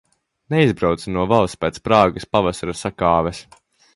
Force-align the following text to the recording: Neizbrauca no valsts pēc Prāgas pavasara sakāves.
Neizbrauca 0.53 1.11
no 1.17 1.25
valsts 1.33 1.59
pēc 1.65 1.77
Prāgas 1.89 2.27
pavasara 2.37 2.75
sakāves. 2.83 3.45